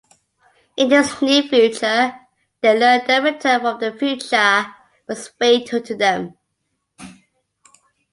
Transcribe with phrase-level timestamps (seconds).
[0.77, 2.15] In this near-future,
[2.59, 4.65] they learn their return from the future
[5.07, 6.33] was fatal to them.